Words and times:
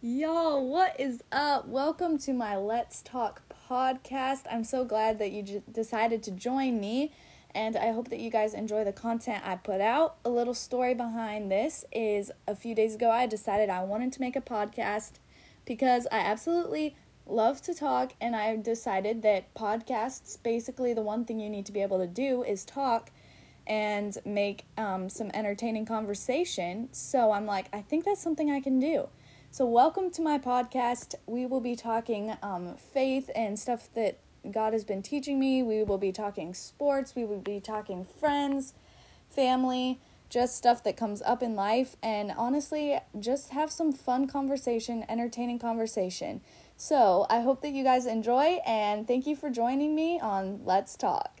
Yo, 0.00 0.58
what 0.60 0.94
is 1.00 1.24
up? 1.32 1.66
Welcome 1.66 2.18
to 2.18 2.32
my 2.32 2.56
Let's 2.56 3.02
Talk 3.02 3.42
podcast. 3.68 4.42
I'm 4.48 4.62
so 4.62 4.84
glad 4.84 5.18
that 5.18 5.32
you 5.32 5.42
j- 5.42 5.62
decided 5.72 6.22
to 6.22 6.30
join 6.30 6.78
me, 6.78 7.10
and 7.52 7.76
I 7.76 7.90
hope 7.90 8.08
that 8.10 8.20
you 8.20 8.30
guys 8.30 8.54
enjoy 8.54 8.84
the 8.84 8.92
content 8.92 9.42
I 9.44 9.56
put 9.56 9.80
out. 9.80 10.18
A 10.24 10.30
little 10.30 10.54
story 10.54 10.94
behind 10.94 11.50
this 11.50 11.84
is 11.90 12.30
a 12.46 12.54
few 12.54 12.76
days 12.76 12.94
ago, 12.94 13.10
I 13.10 13.26
decided 13.26 13.70
I 13.70 13.82
wanted 13.82 14.12
to 14.12 14.20
make 14.20 14.36
a 14.36 14.40
podcast 14.40 15.14
because 15.64 16.06
I 16.12 16.18
absolutely 16.18 16.94
love 17.26 17.60
to 17.62 17.74
talk, 17.74 18.12
and 18.20 18.36
I 18.36 18.54
decided 18.54 19.22
that 19.22 19.52
podcasts 19.54 20.40
basically 20.40 20.94
the 20.94 21.02
one 21.02 21.24
thing 21.24 21.40
you 21.40 21.50
need 21.50 21.66
to 21.66 21.72
be 21.72 21.82
able 21.82 21.98
to 21.98 22.06
do 22.06 22.44
is 22.44 22.64
talk 22.64 23.10
and 23.66 24.16
make 24.24 24.64
um, 24.76 25.08
some 25.08 25.32
entertaining 25.34 25.86
conversation. 25.86 26.88
So 26.92 27.32
I'm 27.32 27.46
like, 27.46 27.66
I 27.72 27.80
think 27.80 28.04
that's 28.04 28.22
something 28.22 28.48
I 28.48 28.60
can 28.60 28.78
do. 28.78 29.08
So, 29.50 29.64
welcome 29.64 30.10
to 30.10 30.20
my 30.20 30.38
podcast. 30.38 31.14
We 31.26 31.46
will 31.46 31.62
be 31.62 31.74
talking 31.74 32.36
um, 32.42 32.76
faith 32.76 33.30
and 33.34 33.58
stuff 33.58 33.88
that 33.94 34.18
God 34.48 34.74
has 34.74 34.84
been 34.84 35.00
teaching 35.00 35.40
me. 35.40 35.62
We 35.62 35.82
will 35.82 35.96
be 35.96 36.12
talking 36.12 36.52
sports. 36.52 37.16
We 37.16 37.24
will 37.24 37.40
be 37.40 37.58
talking 37.58 38.04
friends, 38.04 38.74
family, 39.30 40.00
just 40.28 40.54
stuff 40.54 40.84
that 40.84 40.98
comes 40.98 41.22
up 41.22 41.42
in 41.42 41.56
life. 41.56 41.96
And 42.02 42.30
honestly, 42.36 42.98
just 43.18 43.50
have 43.50 43.72
some 43.72 43.90
fun 43.90 44.26
conversation, 44.26 45.06
entertaining 45.08 45.58
conversation. 45.58 46.42
So, 46.76 47.26
I 47.30 47.40
hope 47.40 47.62
that 47.62 47.72
you 47.72 47.82
guys 47.82 48.04
enjoy 48.04 48.58
and 48.66 49.08
thank 49.08 49.26
you 49.26 49.34
for 49.34 49.48
joining 49.48 49.94
me 49.94 50.20
on 50.20 50.60
Let's 50.66 50.94
Talk. 50.94 51.40